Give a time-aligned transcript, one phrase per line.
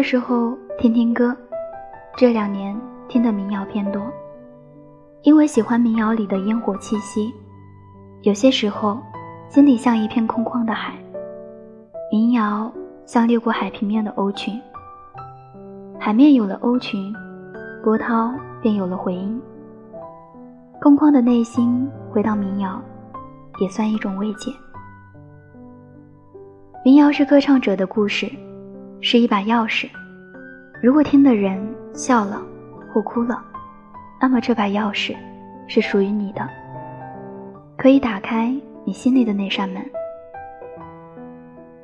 [0.00, 1.36] 的时候听听歌，
[2.16, 2.74] 这两年
[3.06, 4.00] 听的民谣偏多，
[5.24, 7.30] 因为喜欢民谣里的烟火气息。
[8.22, 8.98] 有些时候，
[9.50, 10.94] 心里像一片空旷的海，
[12.10, 12.72] 民谣
[13.04, 14.58] 像掠过海平面的鸥群，
[15.98, 17.12] 海面有了鸥群，
[17.84, 19.38] 波涛便有了回音。
[20.80, 22.80] 空旷的内心回到民谣，
[23.58, 24.50] 也算一种慰藉。
[26.86, 28.32] 民谣是歌唱者的故事，
[29.02, 29.86] 是一把钥匙。
[30.82, 31.62] 如果听的人
[31.92, 32.42] 笑了
[32.90, 33.42] 或哭了，
[34.18, 35.14] 那么这把钥匙
[35.66, 36.48] 是属于你的，
[37.76, 38.54] 可以打开
[38.84, 39.82] 你心里的那扇门。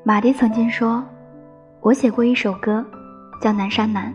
[0.02, 1.04] 马迪曾经说
[1.82, 2.82] ：“我写过一首歌，
[3.42, 4.10] 叫《南山南》，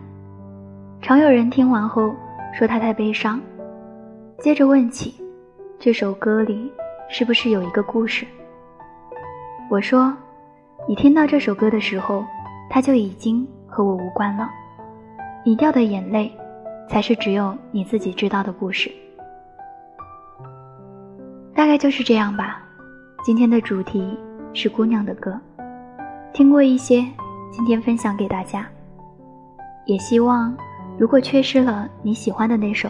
[1.04, 2.12] 常有人听完后
[2.52, 3.40] 说他太悲伤。”
[4.42, 5.14] 接着问起，
[5.78, 6.72] 这首歌里
[7.08, 8.26] 是不是有一个故事？
[9.70, 10.12] 我说，
[10.88, 12.24] 你听到这首歌的时候，
[12.68, 14.48] 它就已经和我无关了。
[15.44, 16.30] 你掉的眼泪，
[16.88, 18.92] 才是只有你自己知道的故事。
[21.52, 22.62] 大概就是这样吧。
[23.24, 24.16] 今天的主题
[24.54, 25.38] 是姑娘的歌，
[26.32, 27.04] 听过一些，
[27.50, 28.66] 今天分享给大家。
[29.84, 30.56] 也希望，
[30.96, 32.88] 如果缺失了你喜欢的那首。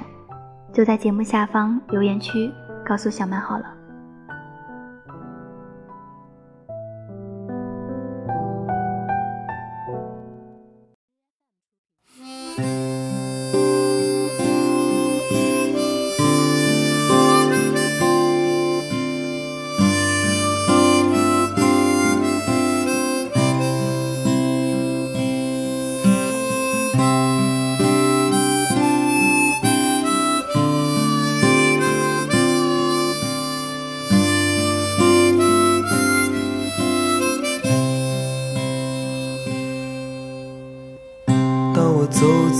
[0.75, 2.50] 就在节目下方留言区
[2.83, 3.66] 告诉小曼好了。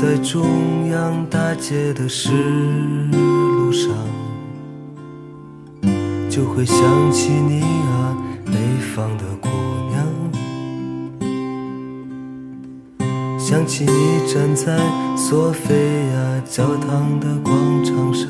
[0.03, 2.33] 在中央大街的石
[3.13, 3.89] 路上，
[6.29, 8.53] 就会想起你啊，北
[8.97, 9.49] 方的姑
[9.91, 10.05] 娘。
[13.39, 14.77] 想起你站在
[15.17, 18.27] 索菲亚教堂的广场上，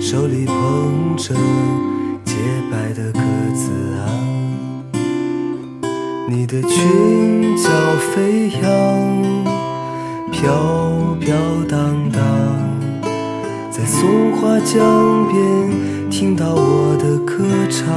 [0.00, 1.34] 手里捧着
[2.24, 2.34] 洁
[2.72, 3.20] 白的鸽
[3.54, 3.70] 子，
[6.36, 7.68] 你的裙角
[8.12, 8.72] 飞扬。
[10.32, 10.50] 飘
[11.20, 11.32] 飘
[11.68, 12.20] 荡荡，
[13.70, 17.94] 在松花江边听到我的歌唱。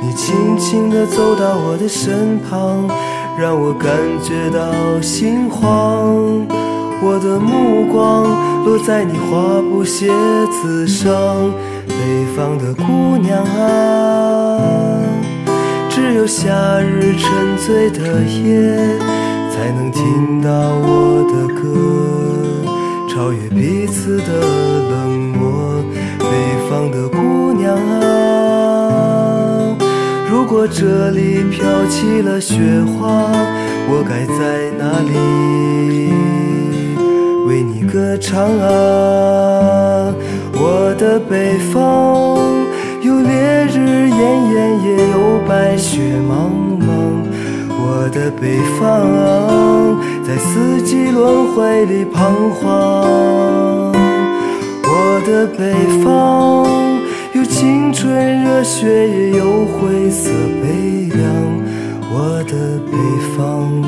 [0.00, 2.88] 你轻轻地走到我的身旁，
[3.36, 3.90] 让我感
[4.22, 6.46] 觉到心慌。
[7.02, 10.12] 我的目光落在你花布鞋
[10.62, 11.10] 子上，
[11.88, 15.00] 北方的姑娘啊，
[16.10, 18.98] 只有夏日沉醉的夜。
[19.48, 21.62] 才能听到我的歌，
[23.08, 24.24] 超越彼此的
[24.90, 25.84] 冷漠。
[26.18, 26.26] 北
[26.68, 29.76] 方的姑娘啊，
[30.28, 32.56] 如果这里飘起了雪
[32.98, 33.30] 花，
[33.88, 36.10] 我该在哪里
[37.46, 40.12] 为你歌唱啊？
[40.54, 42.36] 我的北方
[43.22, 44.18] 烈日炎
[44.52, 46.50] 炎，也有白雪茫
[46.80, 46.88] 茫。
[47.82, 53.92] 我的北方，在四季轮回里彷徨。
[54.82, 55.72] 我的北
[56.02, 56.66] 方，
[57.32, 60.30] 有青春热血，也有灰色
[60.62, 61.20] 悲凉。
[62.12, 62.52] 我的
[62.90, 62.92] 北
[63.36, 63.82] 方，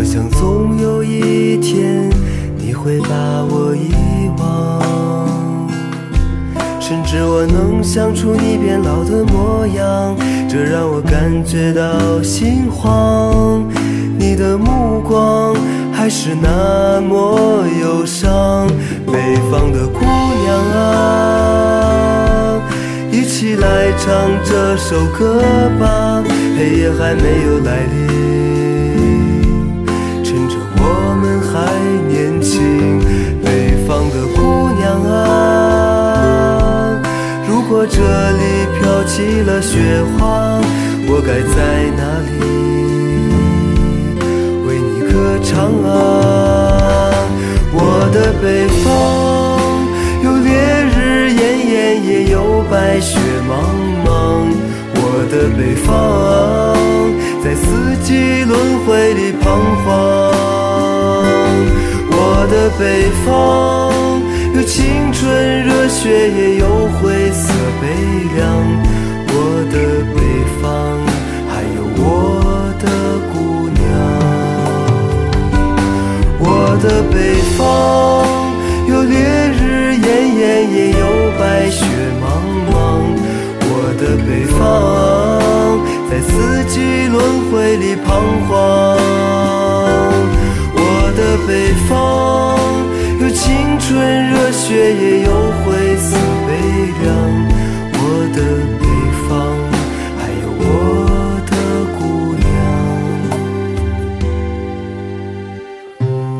[0.00, 2.08] 我想总有一天
[2.56, 3.10] 你会把
[3.50, 3.92] 我遗
[4.38, 5.68] 忘，
[6.80, 10.16] 甚至我能想出你变老的模样，
[10.48, 13.62] 这让我感觉到心慌。
[14.18, 15.54] 你的目光
[15.92, 18.66] 还是那么忧伤，
[19.06, 22.58] 北方的姑娘啊，
[23.12, 25.42] 一起来唱这首歌
[25.78, 26.24] 吧。
[26.56, 28.29] 黑夜还没有来临，
[38.00, 38.42] 这里
[38.78, 39.76] 飘起了雪
[40.16, 40.58] 花，
[41.06, 41.58] 我该在
[41.98, 42.32] 哪里
[44.66, 45.52] 为你歌唱
[45.84, 45.92] 啊？
[47.74, 47.78] 我
[48.10, 48.88] 的北方
[50.24, 50.48] 有烈
[50.96, 50.96] 日
[51.30, 53.52] 炎炎，也有白雪茫
[54.06, 54.08] 茫。
[54.94, 54.98] 我
[55.30, 55.92] 的北方
[57.44, 58.08] 在四季
[58.44, 59.44] 轮回里彷
[59.84, 59.88] 徨。
[62.12, 62.16] 我
[62.50, 62.82] 的北
[63.26, 63.28] 方
[64.54, 66.66] 有青春热血，也有
[66.98, 67.86] 灰色悲
[68.36, 68.40] 凉。
[69.32, 69.34] 我
[69.70, 69.74] 的
[70.12, 70.18] 北
[70.60, 70.64] 方
[71.48, 72.04] 还有我
[72.78, 72.84] 的
[73.32, 73.34] 姑
[73.78, 73.80] 娘。
[76.38, 76.44] 我
[76.82, 77.14] 的北
[77.56, 77.58] 方
[78.88, 79.14] 有烈
[79.52, 80.06] 日炎
[80.36, 80.40] 炎，
[80.72, 81.02] 也有
[81.38, 81.84] 白雪
[82.20, 82.22] 茫
[82.68, 82.72] 茫。
[83.62, 84.58] 我的北方
[86.10, 86.28] 在四
[86.68, 86.74] 季
[87.06, 87.18] 轮
[87.50, 88.08] 回里彷
[88.48, 88.50] 徨。
[90.74, 90.78] 我
[91.16, 91.50] 的北
[91.88, 92.49] 方
[93.90, 93.98] 春
[94.30, 96.16] 热血，也有灰色
[96.46, 96.48] 悲
[97.02, 97.04] 凉。
[97.92, 97.98] 我
[98.32, 98.38] 的
[98.78, 98.84] 北
[99.26, 99.28] 方
[100.16, 100.62] 还有我
[101.50, 101.52] 的
[101.98, 102.00] 姑
[102.38, 102.48] 娘。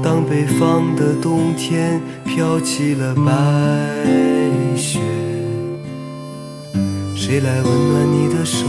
[0.00, 0.60] 当北方
[0.94, 3.26] 的冬天飘起了白
[4.76, 5.00] 雪，
[7.16, 8.64] 谁来温暖你的手，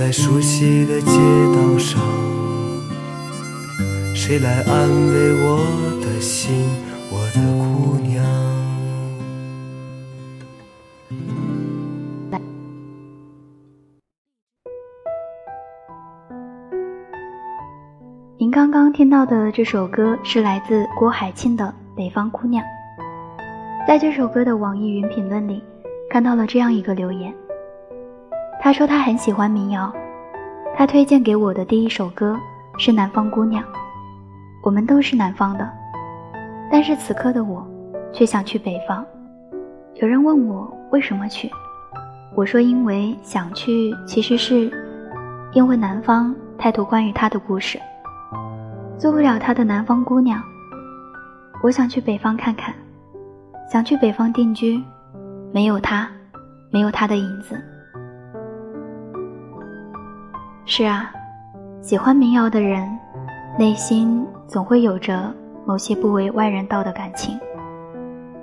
[0.00, 1.10] 在熟悉的街
[1.54, 2.00] 道上，
[4.14, 5.58] 谁来安慰我
[6.00, 6.64] 的心，
[7.10, 8.24] 我的姑娘？
[18.38, 22.64] 您刚刚听到的这首歌是来自郭海庆的《北方姑娘》。
[23.86, 25.62] 在这首歌的网易云评论里，
[26.08, 27.34] 看到了这样一个留言。
[28.62, 29.90] 他说他很喜欢民谣，
[30.76, 32.38] 他推荐给我的第一首歌
[32.76, 33.64] 是《南方姑娘》。
[34.62, 35.66] 我们都是南方的，
[36.70, 37.66] 但是此刻的我
[38.12, 39.02] 却想去北方。
[39.94, 41.50] 有人问我为什么去，
[42.36, 44.70] 我说因为想去，其实是
[45.54, 47.80] 因为南方太多关于他的故事。
[48.98, 50.38] 做不了他的南方姑娘，
[51.62, 52.74] 我想去北方看看，
[53.72, 54.78] 想去北方定居，
[55.50, 56.06] 没有他，
[56.70, 57.58] 没有他的影子。
[60.72, 61.10] 是啊，
[61.82, 62.88] 喜欢民谣的人，
[63.58, 65.34] 内心总会有着
[65.66, 67.36] 某些不为外人道的感情。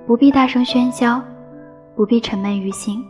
[0.05, 1.21] 不必大声喧嚣，
[1.95, 3.01] 不必沉闷于心，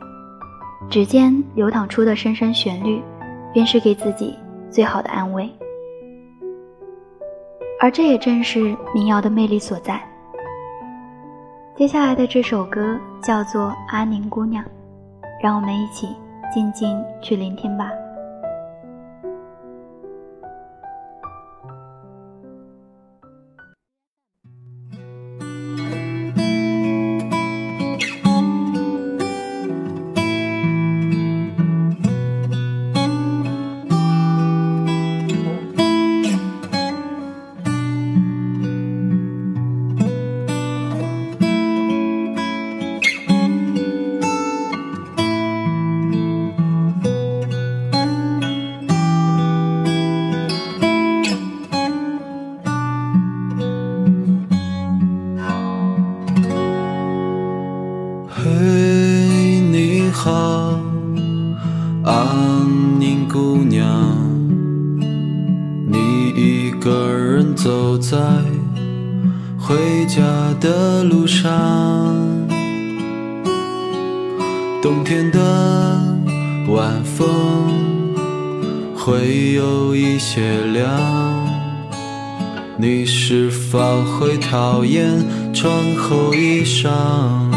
[0.87, 3.01] 指尖流淌出的深深旋律，
[3.51, 4.37] 便是给自己
[4.69, 5.49] 最好的安慰。
[7.81, 9.99] 而这也正是民谣的魅力所在。
[11.75, 14.63] 接下来的这首歌叫做《阿宁姑娘》，
[15.41, 16.07] 让我们一起
[16.53, 17.89] 静静去聆听吧。
[84.03, 87.56] 会讨厌穿厚衣裳？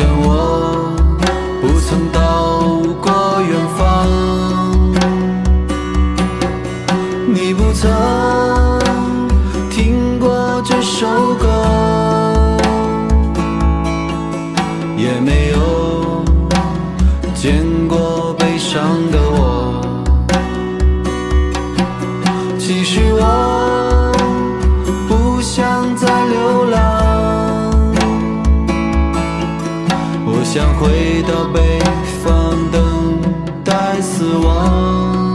[0.00, 0.49] 像我。
[34.20, 35.34] 死亡。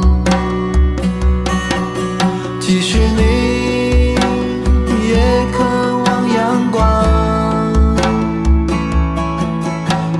[2.60, 4.13] 其实你
[5.10, 5.18] 也
[5.51, 5.63] 渴
[6.06, 6.77] 望阳光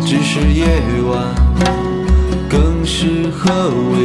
[0.02, 0.66] 只是夜
[1.08, 1.36] 晚
[2.50, 4.05] 更适合微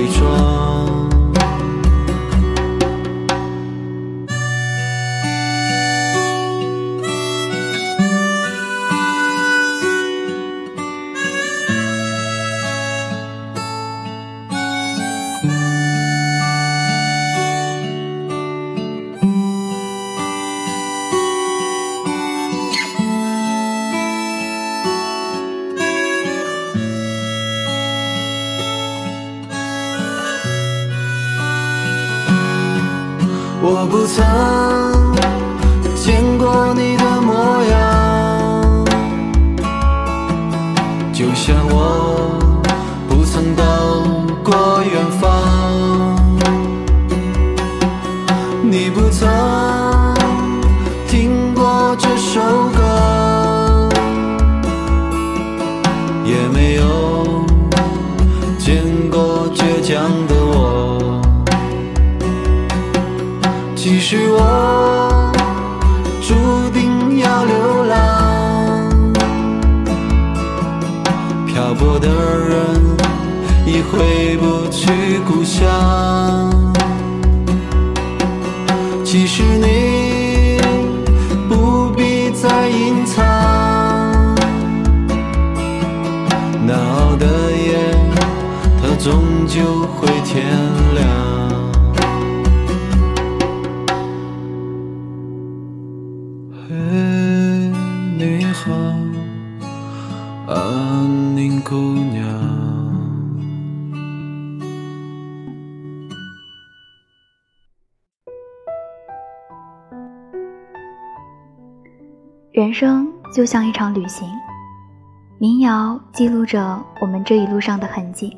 [34.13, 34.60] 曾
[64.63, 65.33] 我
[66.21, 66.35] 注
[66.71, 67.95] 定要流浪，
[71.47, 72.57] 漂泊的人
[73.67, 75.59] 已回不去故乡。
[79.03, 80.61] 其实你
[81.49, 83.17] 不必再隐藏，
[86.67, 87.79] 难熬的夜，
[88.81, 90.47] 它终究会天
[112.61, 114.29] 人生就像一场旅行，
[115.39, 118.37] 民谣记录着我们这一路上的痕迹。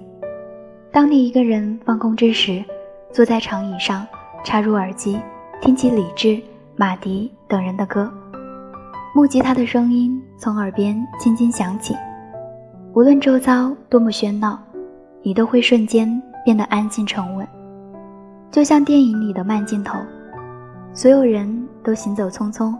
[0.92, 2.64] 当你一个人放空之时，
[3.12, 4.06] 坐在长椅上，
[4.44, 5.20] 插入耳机，
[5.60, 6.40] 听起李志、
[6.76, 8.08] 马迪等人的歌，
[9.12, 11.92] 木吉他的声音从耳边轻轻响起。
[12.94, 14.56] 无论周遭多么喧闹，
[15.24, 17.44] 你都会瞬间变得安静沉稳，
[18.52, 19.98] 就像电影里的慢镜头，
[20.94, 22.72] 所有人都行走匆匆，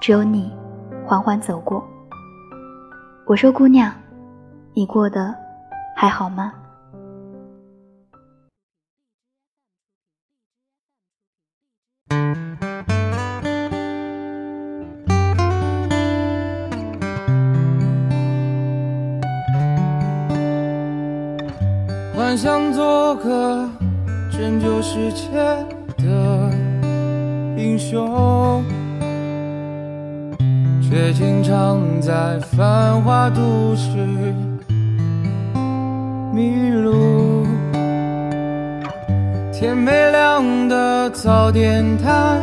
[0.00, 0.50] 只有你
[1.10, 1.84] 缓缓走过。
[3.26, 3.92] 我说：“姑娘，
[4.74, 5.34] 你过得
[5.96, 6.52] 还好吗？”
[22.14, 23.68] 幻想做个
[24.30, 25.32] 拯救世界
[25.98, 26.52] 的
[27.56, 28.64] 英雄，
[30.90, 33.96] 却经常在繁华都市
[36.34, 37.46] 迷路。
[39.52, 42.42] 天没亮的早点摊，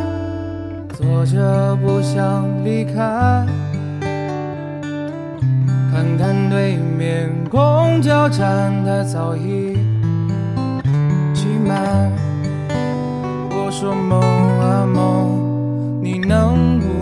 [0.94, 3.44] 坐着不想离开。
[5.92, 9.76] 看看对面公交站，它早已
[11.34, 12.10] 挤满。
[13.50, 14.22] 我说梦
[14.60, 16.97] 啊梦，你能不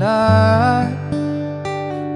[0.00, 0.88] 来？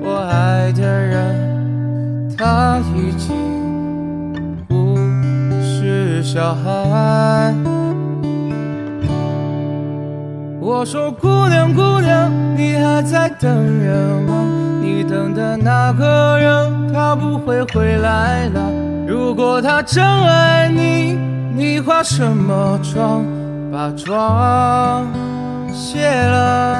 [0.02, 3.36] 我爱的人，他已经
[4.66, 4.96] 不
[5.62, 7.54] 是小孩。
[10.60, 13.48] 我说姑娘姑娘，你还在等
[13.80, 14.34] 人吗？
[14.82, 18.60] 你等的那个人，他不会回来了。
[19.06, 21.18] 如果他真爱你，
[21.54, 23.22] 你化什么妆？
[23.70, 25.06] 把妆
[25.72, 26.78] 卸了，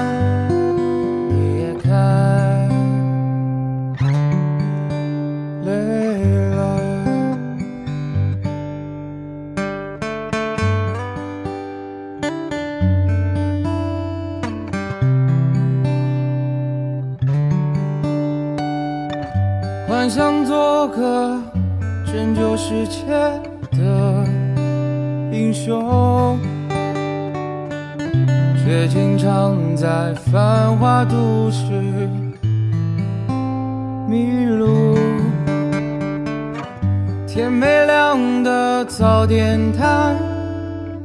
[20.05, 21.41] 幻想做个
[22.05, 23.07] 拯救世界
[23.71, 24.23] 的
[25.33, 26.39] 英雄，
[28.63, 31.71] 却经常在繁华都市
[34.07, 34.99] 迷路。
[37.27, 40.19] 天没亮的早点摊，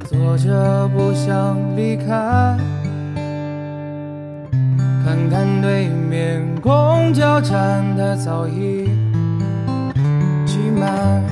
[0.09, 2.57] 坐着不想离开。
[5.09, 8.87] 看看对面公交站台早已
[10.45, 11.23] 挤满，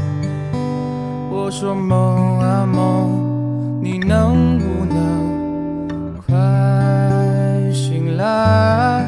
[1.30, 6.34] 我说梦啊梦，你能不能快
[7.72, 9.06] 醒来？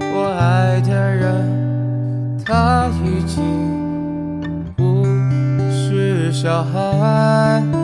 [0.00, 3.44] 我爱的人，他已经
[4.74, 5.04] 不
[5.70, 7.81] 是小孩。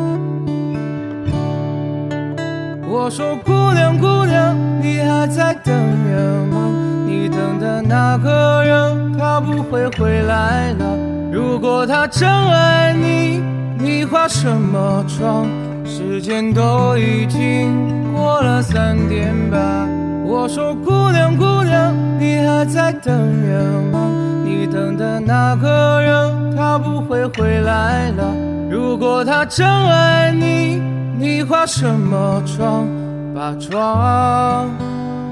[3.09, 6.71] 我说姑娘姑娘，你还在等人吗？
[7.07, 10.85] 你等的那个人他不会回来了。
[11.33, 13.43] 如果他真爱你，
[13.79, 15.47] 你化什么妆？
[15.87, 19.89] 时间都已经过了三点半。
[20.27, 24.01] 我说姑娘姑娘，你还在等人吗？
[24.45, 28.35] 你等的那个人他不会回来了。
[28.71, 30.83] 如果他真爱你，
[31.19, 32.87] 你化什么妆？
[33.35, 34.71] 把妆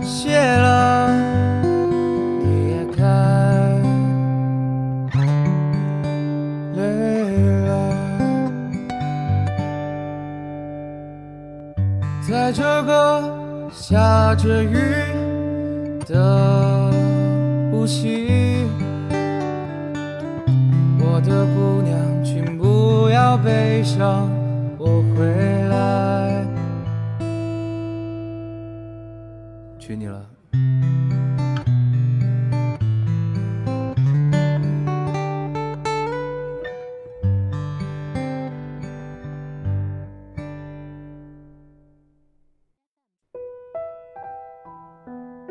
[0.01, 1.11] 卸了，
[2.41, 3.03] 你也该
[6.77, 6.81] 累
[7.67, 7.71] 了。
[12.29, 13.23] 在这个
[13.73, 14.77] 下着雨
[16.07, 16.91] 的
[17.73, 18.67] 无锡，
[21.01, 24.31] 我的姑娘，请不要悲伤，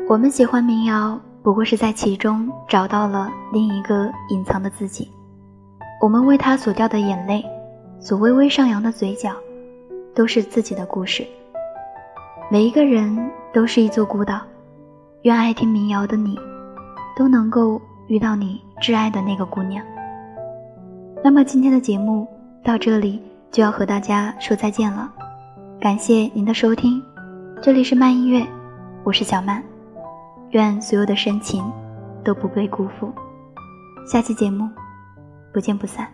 [0.08, 5.10] 我们喜欢民谣，不过是在其中找到了另一个隐藏的自己。
[6.00, 7.44] 我们为他所掉的眼泪，
[7.98, 9.32] 所微微上扬的嘴角，
[10.14, 11.26] 都是自己的故事。
[12.48, 13.18] 每一个人
[13.52, 14.40] 都是一座孤岛，
[15.22, 16.38] 愿爱听民谣的你，
[17.16, 19.84] 都能够遇到你挚爱的那个姑娘。
[21.24, 22.28] 那么今天的节目
[22.62, 25.12] 到这里就要和大家说再见了，
[25.80, 27.02] 感谢您的收听，
[27.60, 28.46] 这里是慢音乐，
[29.02, 29.60] 我是小曼。
[30.50, 31.64] 愿所有的深情
[32.24, 33.12] 都不被辜负。
[34.06, 34.68] 下期节目
[35.52, 36.08] 不见不散。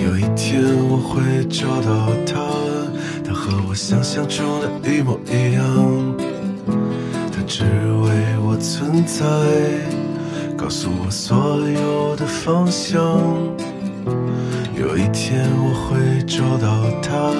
[0.00, 2.40] 有一天我会找到他，
[3.22, 5.62] 他和我想象中的一模一样。
[7.30, 9.26] 他只为我存在，
[10.56, 12.98] 告诉我所有的方向。
[14.74, 17.32] 有一天我会找到他，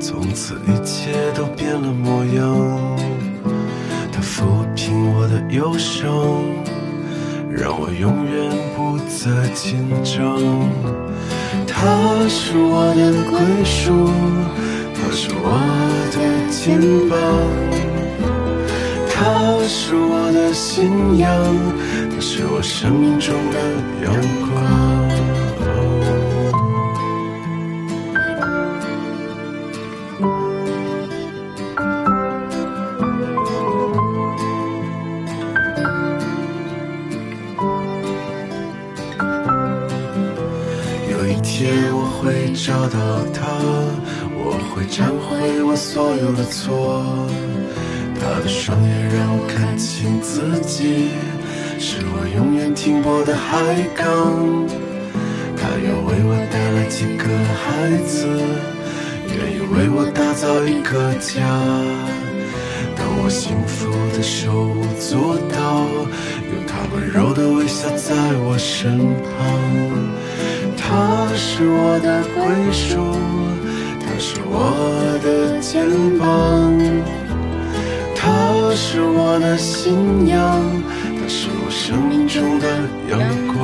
[0.00, 2.96] 从此一切都变了模样。
[4.12, 6.08] 他抚平我的忧伤，
[7.50, 10.38] 让我永远不再紧张。
[11.66, 11.76] 他
[12.28, 14.10] 是我的归属，
[14.94, 15.46] 他是我
[16.12, 16.16] 的
[16.50, 17.16] 肩膀，
[19.08, 19.18] 他
[19.68, 21.28] 是我的信仰，
[22.10, 23.58] 他是我生命中的
[24.04, 24.97] 阳光。
[45.78, 47.04] 所有的错。
[48.20, 51.10] 他的双眼让我看清自己，
[51.78, 53.56] 是我永远停泊的海
[53.94, 54.04] 港。
[55.56, 58.26] 他要为我带来几个孩子，
[59.28, 61.46] 愿意为我打造一个家。
[62.96, 65.86] 当我幸福的手舞足蹈，
[66.50, 68.14] 有他温柔的微笑在
[68.44, 69.38] 我身旁。
[70.76, 72.98] 他是我的归属，
[74.18, 75.86] 是我的肩
[76.18, 76.76] 膀，
[78.16, 80.60] 他是我的信仰，
[81.20, 82.66] 他是我生命中的
[83.08, 83.56] 阳光。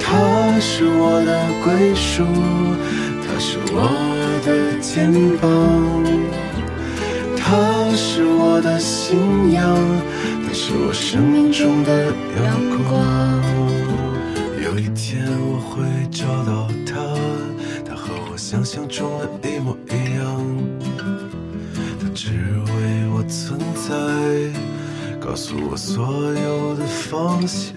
[0.00, 2.24] 他是我的归属，
[3.22, 3.76] 他是我
[4.46, 5.44] 的肩膀，
[7.36, 9.62] 他是我的信仰，
[10.46, 12.44] 他是我生命中的阳
[12.88, 12.92] 光。
[14.64, 16.94] 有一天我会找到他，
[18.46, 20.44] 想象中的一模一样。
[21.98, 23.96] 它只为我存在，
[25.18, 27.72] 告诉我所有的方向。